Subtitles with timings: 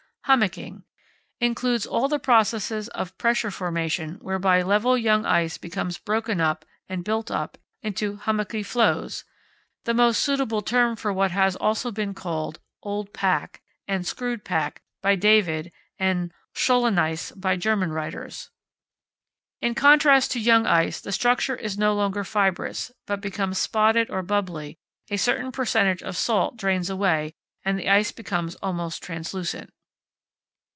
[0.25, 0.83] Hummocking.
[1.41, 7.03] Includes all the processes of pressure formation whereby level young ice becomes broken up and
[7.03, 9.25] built up into Hummocky Floes.
[9.83, 14.81] The most suitable term for what has also been called "old pack" and "screwed pack"
[15.01, 15.69] by David
[15.99, 18.51] and Scholleneis by German writers.
[19.59, 24.21] In contrast to young ice, the structure is no longer fibrous, but becomes spotted or
[24.21, 24.77] bubbly,
[25.09, 27.33] a certain percentage of salt drains away,
[27.65, 29.73] and the ice becomes almost translucent.